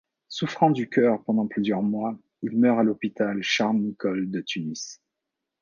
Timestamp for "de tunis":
4.31-4.99